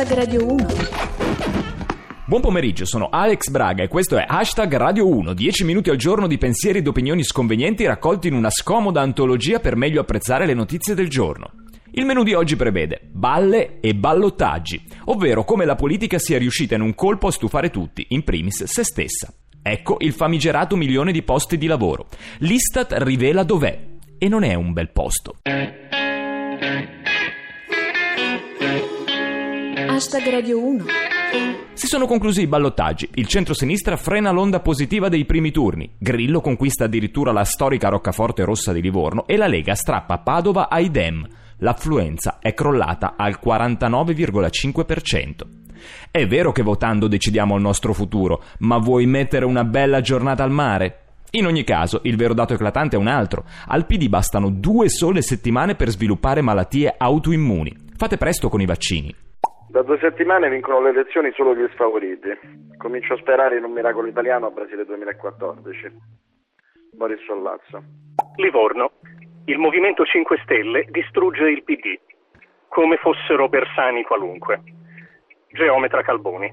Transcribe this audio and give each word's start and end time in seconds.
Hashtag 0.00 0.18
Radio 0.18 0.50
1. 0.50 0.66
Buon 2.24 2.40
pomeriggio, 2.40 2.86
sono 2.86 3.10
Alex 3.10 3.50
Braga 3.50 3.82
e 3.82 3.88
questo 3.88 4.16
è 4.16 4.24
Hashtag 4.26 4.74
Radio 4.76 5.06
1, 5.06 5.34
10 5.34 5.64
minuti 5.64 5.90
al 5.90 5.96
giorno 5.96 6.26
di 6.26 6.38
pensieri 6.38 6.78
ed 6.78 6.86
opinioni 6.86 7.22
sconvenienti 7.22 7.84
raccolti 7.84 8.28
in 8.28 8.32
una 8.32 8.48
scomoda 8.48 9.02
antologia 9.02 9.60
per 9.60 9.76
meglio 9.76 10.00
apprezzare 10.00 10.46
le 10.46 10.54
notizie 10.54 10.94
del 10.94 11.10
giorno. 11.10 11.50
Il 11.90 12.06
menù 12.06 12.22
di 12.22 12.32
oggi 12.32 12.56
prevede 12.56 13.02
balle 13.12 13.78
e 13.80 13.94
ballottaggi, 13.94 14.82
ovvero 15.04 15.44
come 15.44 15.66
la 15.66 15.74
politica 15.74 16.18
sia 16.18 16.38
riuscita 16.38 16.76
in 16.76 16.80
un 16.80 16.94
colpo 16.94 17.26
a 17.26 17.32
stufare 17.32 17.68
tutti, 17.68 18.06
in 18.08 18.24
primis 18.24 18.64
se 18.64 18.84
stessa. 18.84 19.30
Ecco 19.62 19.96
il 19.98 20.14
famigerato 20.14 20.76
milione 20.76 21.12
di 21.12 21.22
posti 21.22 21.58
di 21.58 21.66
lavoro. 21.66 22.06
L'Istat 22.38 22.94
rivela 23.00 23.42
dov'è 23.42 23.78
e 24.16 24.28
non 24.28 24.44
è 24.44 24.54
un 24.54 24.72
bel 24.72 24.92
posto. 24.92 25.34
Hashtag 30.00 30.30
Radio 30.30 30.64
1. 30.64 30.84
Si 31.74 31.86
sono 31.86 32.06
conclusi 32.06 32.40
i 32.40 32.46
ballottaggi. 32.46 33.06
Il 33.16 33.26
centro-sinistra 33.26 33.98
frena 33.98 34.30
l'onda 34.30 34.60
positiva 34.60 35.10
dei 35.10 35.26
primi 35.26 35.50
turni. 35.50 35.90
Grillo 35.98 36.40
conquista 36.40 36.84
addirittura 36.84 37.32
la 37.32 37.44
storica 37.44 37.90
roccaforte 37.90 38.42
rossa 38.44 38.72
di 38.72 38.80
Livorno 38.80 39.26
e 39.26 39.36
la 39.36 39.46
Lega 39.46 39.74
strappa 39.74 40.16
Padova 40.16 40.70
ai 40.70 40.90
Dem. 40.90 41.28
L'affluenza 41.58 42.38
è 42.40 42.54
crollata 42.54 43.12
al 43.14 43.38
49,5%. 43.44 45.42
È 46.10 46.26
vero 46.26 46.50
che 46.50 46.62
votando 46.62 47.06
decidiamo 47.06 47.56
il 47.56 47.60
nostro 47.60 47.92
futuro, 47.92 48.42
ma 48.60 48.78
vuoi 48.78 49.04
mettere 49.04 49.44
una 49.44 49.64
bella 49.64 50.00
giornata 50.00 50.42
al 50.42 50.50
mare? 50.50 51.00
In 51.32 51.44
ogni 51.44 51.62
caso, 51.62 52.00
il 52.04 52.16
vero 52.16 52.32
dato 52.32 52.54
eclatante 52.54 52.96
è 52.96 52.98
un 52.98 53.06
altro. 53.06 53.44
Al 53.66 53.84
PD 53.84 54.08
bastano 54.08 54.48
due 54.48 54.88
sole 54.88 55.20
settimane 55.20 55.74
per 55.74 55.90
sviluppare 55.90 56.40
malattie 56.40 56.94
autoimmuni. 56.96 57.88
Fate 57.98 58.16
presto 58.16 58.48
con 58.48 58.62
i 58.62 58.66
vaccini. 58.66 59.14
Da 59.70 59.82
due 59.82 60.00
settimane 60.00 60.50
vincono 60.50 60.80
le 60.80 60.88
elezioni 60.88 61.30
solo 61.30 61.54
gli 61.54 61.64
sfavoriti. 61.74 62.28
Comincio 62.76 63.12
a 63.12 63.18
sperare 63.18 63.56
in 63.56 63.62
un 63.62 63.70
miracolo 63.70 64.08
italiano 64.08 64.46
a 64.46 64.50
Brasile 64.50 64.84
2014. 64.84 65.92
Boris 66.92 67.22
Sollazzo. 67.24 67.80
Livorno. 68.34 68.94
Il 69.44 69.58
Movimento 69.58 70.04
5 70.04 70.40
Stelle 70.42 70.86
distrugge 70.90 71.48
il 71.48 71.62
PD, 71.62 71.96
come 72.66 72.96
fossero 72.96 73.48
Bersani 73.48 74.02
qualunque. 74.02 74.60
Geometra 75.52 76.02
Calboni. 76.02 76.52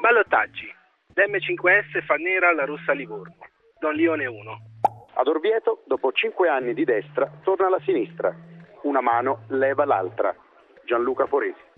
Ballottaggi. 0.00 0.72
L'M5S 1.14 2.04
fa 2.04 2.14
nera 2.14 2.54
la 2.54 2.64
rossa 2.64 2.92
Livorno. 2.92 3.38
Don 3.80 3.92
Lione 3.92 4.26
1. 4.26 4.58
Ad 5.14 5.26
Orvieto, 5.26 5.82
dopo 5.84 6.12
cinque 6.12 6.48
anni 6.48 6.74
di 6.74 6.84
destra, 6.84 7.28
torna 7.42 7.66
alla 7.66 7.80
sinistra. 7.80 8.32
Una 8.82 9.00
mano 9.00 9.46
leva 9.48 9.84
l'altra. 9.84 10.32
Gianluca 10.84 11.26
Foresi. 11.26 11.70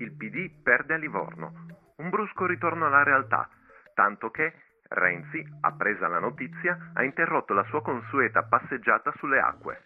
Il 0.00 0.12
PD 0.12 0.50
perde 0.62 0.94
a 0.94 0.96
Livorno. 0.96 1.52
Un 1.96 2.10
brusco 2.10 2.46
ritorno 2.46 2.86
alla 2.86 3.02
realtà, 3.02 3.48
tanto 3.94 4.30
che 4.30 4.52
Renzi, 4.90 5.44
appresa 5.60 6.08
la 6.08 6.18
notizia, 6.18 6.92
ha 6.94 7.04
interrotto 7.04 7.52
la 7.52 7.64
sua 7.64 7.82
consueta 7.82 8.42
passeggiata 8.42 9.12
sulle 9.18 9.38
acque. 9.38 9.82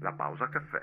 La 0.00 0.12
pausa 0.12 0.48
caffè. 0.48 0.80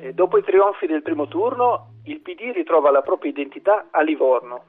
E 0.00 0.12
dopo 0.12 0.38
i 0.38 0.42
trionfi 0.42 0.86
del 0.86 1.02
primo 1.02 1.28
turno, 1.28 1.92
il 2.04 2.20
PD 2.20 2.52
ritrova 2.52 2.90
la 2.90 3.02
propria 3.02 3.30
identità 3.30 3.88
a 3.90 4.00
Livorno. 4.00 4.64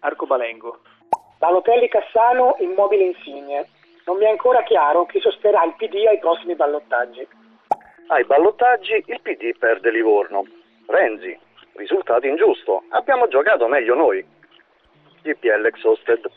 Arcobalengo. 0.00 0.80
Balotelli 1.38 1.88
Cassano, 1.88 2.56
immobile 2.60 3.04
insigne. 3.04 3.68
Non 4.06 4.16
mi 4.16 4.24
è 4.24 4.30
ancora 4.30 4.62
chiaro 4.62 5.04
chi 5.06 5.20
sosterrà 5.20 5.64
il 5.64 5.74
PD 5.76 6.06
ai 6.08 6.18
prossimi 6.18 6.54
ballottaggi. 6.54 7.26
Ai 8.06 8.24
ballottaggi 8.24 9.02
il 9.06 9.20
PD 9.20 9.58
perde 9.58 9.90
Livorno. 9.90 10.44
Renzi, 10.86 11.38
risultato 11.78 12.26
ingiusto. 12.26 12.82
Abbiamo 12.90 13.28
giocato 13.28 13.66
meglio 13.68 13.94
noi. 13.94 14.24
GPL 15.22 15.64
Exhausted. 15.64 16.28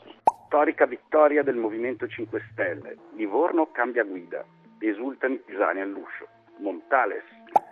Storica 0.45 0.85
vittoria 0.85 1.43
del 1.43 1.55
Movimento 1.55 2.07
5 2.07 2.49
Stelle. 2.51 2.97
Livorno 3.15 3.71
cambia 3.71 4.03
guida. 4.03 4.43
Esultano 4.79 5.33
i 5.33 5.39
pisani 5.39 5.81
all'uscio. 5.81 6.27
Montales. 6.57 7.23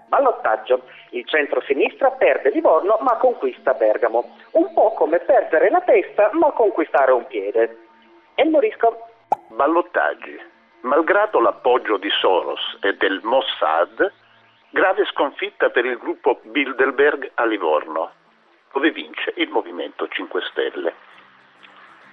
Ballottaggio. 0.07 0.83
Il 1.11 1.25
centro-sinistra 1.25 2.11
perde 2.11 2.49
Livorno 2.49 2.97
ma 3.01 3.15
conquista 3.17 3.73
Bergamo. 3.73 4.35
Un 4.51 4.73
po' 4.73 4.93
come 4.93 5.19
perdere 5.19 5.69
la 5.69 5.81
testa 5.81 6.31
ma 6.33 6.51
conquistare 6.51 7.11
un 7.11 7.25
piede. 7.27 7.77
E 8.35 8.45
Morisco. 8.45 9.07
Ballottaggi. 9.49 10.39
Malgrado 10.81 11.41
l'appoggio 11.41 11.97
di 11.97 12.09
Soros 12.09 12.77
e 12.81 12.95
del 12.95 13.19
Mossad, 13.23 14.11
grave 14.71 15.05
sconfitta 15.05 15.69
per 15.69 15.85
il 15.85 15.97
gruppo 15.97 16.39
Bilderberg 16.43 17.31
a 17.35 17.45
Livorno, 17.45 18.11
dove 18.73 18.91
vince 18.91 19.33
il 19.37 19.49
Movimento 19.49 20.07
5 20.07 20.41
Stelle. 20.51 20.93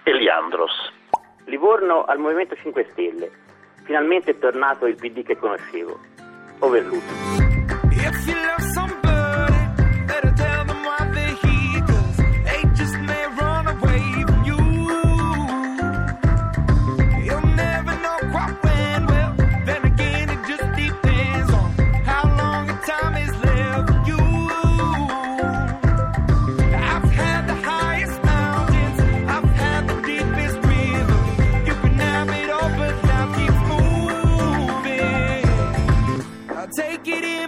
Eliandros. 0.04 0.92
Livorno 1.46 2.04
al 2.04 2.18
Movimento 2.18 2.56
5 2.56 2.88
Stelle. 2.92 3.30
Finalmente 3.84 4.32
è 4.32 4.38
tornato 4.38 4.86
il 4.86 4.96
PD 4.96 5.22
che 5.22 5.36
conoscevo. 5.36 5.98
Overlook. 6.60 7.36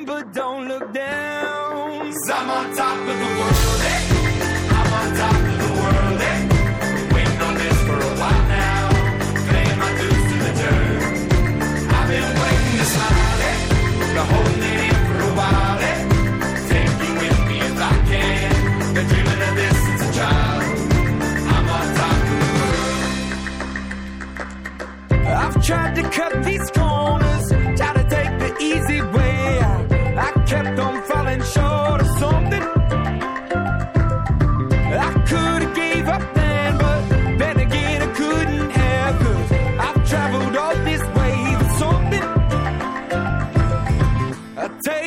but 0.04 0.32
don't 0.32 0.68
look 0.68 0.92
down. 0.92 2.12
Cause 2.12 2.30
I'm 2.30 2.50
on 2.50 2.76
top 2.76 2.98
of 2.98 3.06
the 3.06 3.40
world. 3.40 3.80
Hey. 3.80 4.17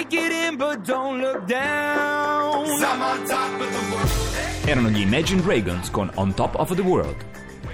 Take 0.02 0.16
it 0.16 0.32
in, 0.32 0.58
but 0.58 0.82
don't 0.86 1.20
look 1.20 1.46
down. 1.46 2.66
Erano 4.66 4.90
gli 4.90 5.02
Imagine 5.02 5.42
Dragons 5.42 5.90
con 5.92 6.10
On 6.16 6.34
Top 6.34 6.56
of 6.56 6.74
the 6.76 6.82
World. 6.82 7.16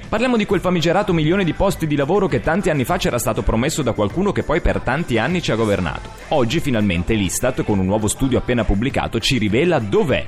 Parliamo 0.09 0.37
di 0.37 0.45
quel 0.45 0.61
famigerato 0.61 1.11
milione 1.11 1.43
di 1.43 1.53
posti 1.53 1.85
di 1.85 1.95
lavoro 1.95 2.27
che 2.27 2.39
tanti 2.39 2.69
anni 2.69 2.85
fa 2.85 2.97
c'era 2.97 3.19
stato 3.19 3.41
promesso 3.41 3.81
da 3.81 3.91
qualcuno 3.91 4.31
che 4.31 4.43
poi 4.43 4.61
per 4.61 4.79
tanti 4.79 5.17
anni 5.17 5.41
ci 5.41 5.51
ha 5.51 5.55
governato. 5.55 6.09
Oggi 6.29 6.59
finalmente 6.59 7.13
l'Istat, 7.13 7.63
con 7.63 7.79
un 7.79 7.85
nuovo 7.85 8.07
studio 8.07 8.37
appena 8.37 8.63
pubblicato, 8.63 9.19
ci 9.19 9.37
rivela 9.37 9.79
dov'è. 9.79 10.25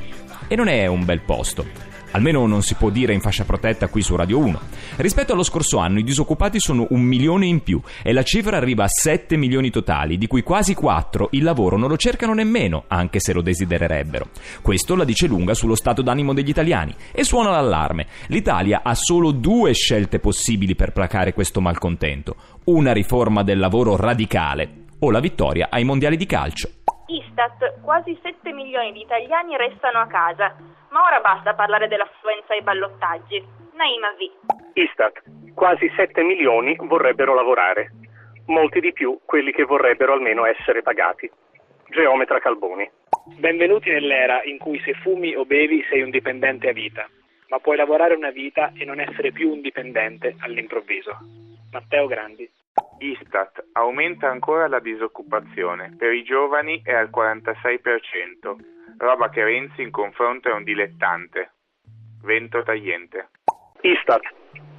E 0.48 0.56
non 0.56 0.68
è 0.68 0.86
un 0.88 1.06
bel 1.06 1.22
posto. 1.22 1.89
Almeno 2.12 2.48
non 2.48 2.64
si 2.64 2.74
può 2.74 2.90
dire 2.90 3.14
in 3.14 3.22
fascia 3.22 3.46
protetta 3.46 3.88
qui 3.88 4.02
su 4.02 4.16
Radio 4.16 4.40
1. 4.40 4.60
Rispetto 4.98 5.34
allo 5.34 5.44
scorso 5.44 5.78
anno 5.78 6.00
i 6.00 6.04
disoccupati 6.04 6.60
sono 6.60 6.88
un 6.90 7.02
milione 7.02 7.46
in 7.46 7.62
più 7.62 7.80
e 8.02 8.14
la 8.14 8.24
cifra 8.24 8.58
arriva 8.58 8.86
a 8.86 8.88
7 8.88 9.38
milioni 9.38 9.70
totali, 9.70 10.18
di 10.18 10.26
cui 10.26 10.42
quasi 10.42 10.74
4 10.74 11.30
il 11.32 11.44
lavoro 11.44 11.78
non 11.78 11.88
lo 11.88 11.98
cercano 11.98 12.34
nemmeno, 12.34 12.86
anche 12.88 13.20
se 13.20 13.32
lo 13.32 13.42
desidererebbero. 13.42 14.30
Questo 14.64 14.96
la 14.96 15.04
dice 15.04 15.28
lunga 15.28 15.54
sullo 15.54 15.76
stato 15.76 16.02
d'animo 16.02 16.34
degli 16.34 16.50
italiani 16.50 16.96
e 17.12 17.24
suona 17.24 17.52
l'allarme. 17.52 18.08
L'Italia 18.28 18.82
ha 18.84 18.96
solo 18.96 19.30
due 19.32 19.74
scelte 19.74 20.20
possibili 20.20 20.74
per 20.74 20.94
placare 20.94 21.34
questo 21.34 21.62
malcontento. 21.62 22.36
Una 22.66 22.92
riforma 22.92 23.44
del 23.44 23.60
lavoro 23.60 23.96
radicale 23.96 24.86
o 25.00 25.12
la 25.12 25.20
vittoria 25.20 25.68
ai 25.70 25.84
mondiali 25.84 26.18
di 26.18 26.26
calcio. 26.26 26.70
Istat, 27.06 27.82
quasi 27.82 28.18
7 28.22 28.52
milioni 28.52 28.92
di 28.94 29.02
italiani 29.02 29.58
restano 29.58 30.00
a 30.00 30.08
casa. 30.08 30.69
Ma 30.90 31.04
ora 31.04 31.20
basta 31.20 31.54
parlare 31.54 31.88
dell'affluenza 31.88 32.54
ai 32.54 32.62
ballottaggi. 32.62 33.44
Naima 33.74 34.12
V. 34.12 34.74
Istat, 34.74 35.22
quasi 35.54 35.92
7 35.96 36.24
milioni 36.24 36.76
vorrebbero 36.80 37.34
lavorare. 37.36 37.92
Molti 38.48 38.80
di 38.80 38.92
più 38.92 39.20
quelli 39.24 39.52
che 39.52 39.64
vorrebbero 39.64 40.14
almeno 40.14 40.46
essere 40.46 40.82
pagati. 40.82 41.30
Geometra 41.90 42.40
Calboni. 42.40 42.90
Benvenuti 43.38 43.92
nell'era 43.92 44.42
in 44.44 44.58
cui 44.58 44.80
se 44.80 44.94
fumi 44.94 45.36
o 45.36 45.46
bevi 45.46 45.86
sei 45.90 46.02
un 46.02 46.10
dipendente 46.10 46.70
a 46.70 46.74
vita, 46.74 47.08
ma 47.50 47.60
puoi 47.60 47.78
lavorare 47.78 48.16
una 48.16 48.32
vita 48.32 48.72
e 48.76 48.86
non 48.86 49.00
essere 49.00 49.32
più 49.32 49.52
un 49.52 49.62
dipendente 49.62 50.36
all'improvviso. 50.40 51.18
Matteo 51.72 52.08
Grandi. 52.08 52.50
Istat 52.98 53.64
aumenta 53.74 54.30
ancora 54.30 54.68
la 54.68 54.80
disoccupazione, 54.80 55.96
per 55.98 56.14
i 56.14 56.24
giovani 56.24 56.82
è 56.84 56.94
al 56.94 57.10
46%, 57.10 58.56
roba 59.00 59.30
che 59.30 59.44
Renzi 59.44 59.82
in 59.82 59.90
confronto 59.92 60.50
è 60.50 60.54
un 60.54 60.64
dilettante. 60.64 61.54
Vento 62.22 62.64
tagliente. 62.64 63.30
Istat. 63.82 64.22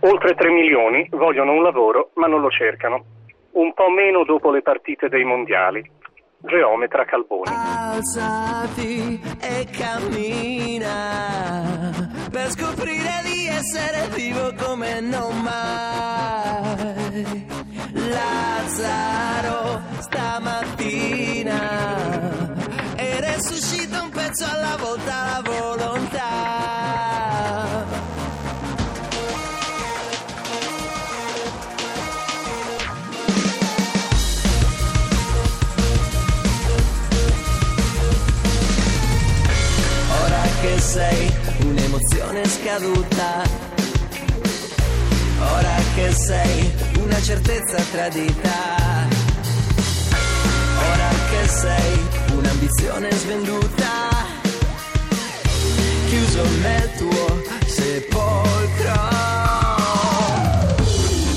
Oltre 0.01 0.35
3 0.35 0.51
milioni 0.51 1.07
vogliono 1.11 1.53
un 1.53 1.63
lavoro 1.63 2.11
ma 2.15 2.27
non 2.27 2.41
lo 2.41 2.51
cercano. 2.51 3.05
Un 3.53 3.73
po' 3.75 3.91
meno 3.91 4.25
dopo 4.25 4.51
le 4.51 4.63
partite 4.63 5.09
dei 5.09 5.25
mondiali. 5.25 5.89
Geometra 6.39 7.05
Calboni. 7.05 7.51
Alzati 7.51 9.21
e 9.41 9.67
cammina 9.77 10.89
per 12.31 12.49
scoprire 12.51 13.21
di 13.25 13.47
essere 13.47 14.09
vivo 14.15 14.53
come 14.57 15.01
non 15.01 15.43
mai. 15.43 17.47
Lazzaro 17.93 19.81
stamattina 20.01 22.50
sei 40.91 41.33
un'emozione 41.61 42.45
scaduta, 42.47 43.43
ora 45.39 45.77
che 45.95 46.11
sei 46.11 46.73
una 46.99 47.23
certezza 47.23 47.81
tradita, 47.93 48.57
ora 50.93 51.11
che 51.31 51.49
sei 51.49 52.09
un'ambizione 52.35 53.09
svenduta, 53.13 53.93
chiuso 56.09 56.43
nel 56.61 56.91
tuo 56.99 57.41
sepolcro. 57.67 59.09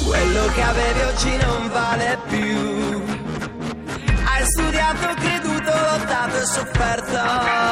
Quello 0.04 0.46
che 0.56 0.62
avevi 0.64 1.02
oggi 1.02 1.38
non 1.38 1.70
vale 1.70 2.18
più. 2.28 3.04
Hai 4.26 4.46
studiato, 4.46 5.14
creduto, 5.22 5.72
lottato 5.72 6.38
e 6.38 6.46
sofferto. 6.46 7.63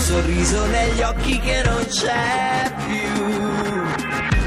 Un 0.00 0.06
sorriso 0.06 0.64
negli 0.64 1.02
occhi 1.02 1.38
che 1.40 1.62
non 1.62 1.84
c'è 1.86 2.72
più. 2.86 3.28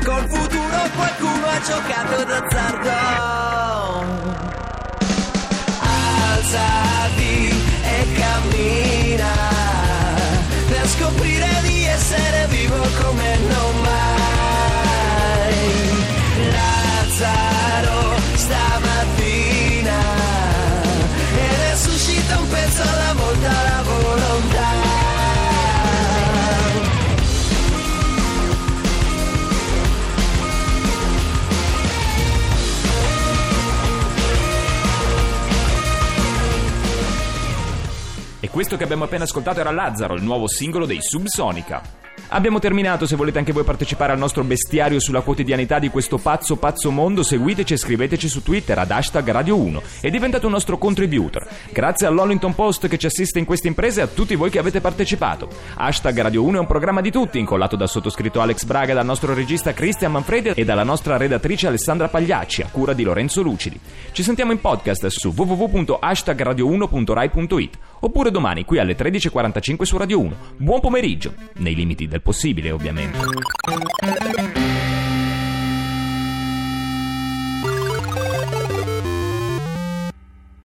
Col 0.04 0.28
futuro 0.28 0.90
qualcuno 0.96 1.46
ha 1.46 1.62
giocato 1.62 2.24
d'azzardo. 2.24 2.90
Alzati 6.32 7.54
e 7.84 8.14
cammina 8.18 9.32
per 10.70 10.88
scoprire 10.88 11.62
di 11.62 11.86
essere 11.86 12.48
vivo 12.50 12.88
come 13.04 13.38
non 13.38 13.82
mai. 13.84 14.34
Lazzaro 16.50 18.16
stamattina 18.34 18.73
E 38.44 38.50
questo 38.50 38.76
che 38.76 38.84
abbiamo 38.84 39.06
appena 39.06 39.24
ascoltato 39.24 39.62
era 39.62 39.72
Lazzaro, 39.72 40.16
il 40.16 40.22
nuovo 40.22 40.50
singolo 40.50 40.86
dei 40.86 41.02
Subsonica. 41.02 41.82
Abbiamo 42.30 42.60
terminato, 42.60 43.06
se 43.06 43.16
volete 43.16 43.38
anche 43.38 43.54
voi 43.54 43.64
partecipare 43.64 44.12
al 44.12 44.18
nostro 44.18 44.44
bestiario 44.44 45.00
sulla 45.00 45.22
quotidianità 45.22 45.80
di 45.80 45.88
questo 45.88 46.18
pazzo 46.18 46.58
pazzo 46.58 46.92
mondo, 46.92 47.24
seguiteci 47.24 47.72
e 47.72 47.78
scriveteci 47.78 48.28
su 48.28 48.44
Twitter 48.44 48.78
ad 48.80 48.92
hashtag 48.92 49.32
Radio 49.32 49.56
1 49.56 49.82
e 50.02 50.10
diventate 50.10 50.46
un 50.46 50.52
nostro 50.52 50.78
contributor. 50.78 51.48
Grazie 51.72 52.08
all'Hollington 52.08 52.54
Post 52.54 52.90
che 52.90 52.98
ci 52.98 53.06
assiste 53.06 53.40
in 53.40 53.46
queste 53.46 53.70
imprese 53.70 54.02
e 54.02 54.04
a 54.04 54.08
tutti 54.08 54.36
voi 54.36 54.50
che 54.50 54.60
avete 54.60 54.82
partecipato. 54.82 55.48
Hashtag 55.76 56.22
Radio 56.22 56.44
1 56.44 56.58
è 56.58 56.60
un 56.60 56.68
programma 56.68 57.00
di 57.00 57.12
tutti, 57.12 57.40
incollato 57.40 57.78
dal 57.78 57.88
sottoscritto 57.88 58.42
Alex 58.42 58.66
Braga, 58.66 58.94
dal 58.94 59.06
nostro 59.06 59.34
regista 59.34 59.72
Christian 59.72 60.12
Manfredi 60.12 60.50
e 60.50 60.66
dalla 60.66 60.84
nostra 60.84 61.16
redattrice 61.16 61.68
Alessandra 61.68 62.10
Pagliacci, 62.10 62.62
a 62.62 62.68
cura 62.70 62.92
di 62.92 63.04
Lorenzo 63.04 63.42
Lucidi. 63.42 63.80
Ci 64.12 64.22
sentiamo 64.22 64.52
in 64.52 64.60
podcast 64.60 65.08
su 65.08 65.32
www.hashtagradio1.rai.it 65.34 67.78
oppure 68.04 68.32
domani 68.32 68.66
qui 68.66 68.80
alle 68.80 68.96
13.45 68.96 69.84
su 69.84 69.98
Radio 69.98 70.20
1. 70.20 70.36
Buon 70.58 70.80
pomeriggio, 70.80 71.34
nei 71.56 71.76
limiti 71.76 72.08
del 72.08 72.22
possibile 72.22 72.72
ovviamente. 72.72 74.43